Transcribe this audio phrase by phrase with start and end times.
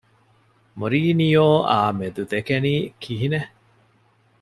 [0.79, 3.51] މޮރިީނިއޯއާ މެދު ދެކެނީ ކިހިނެއް؟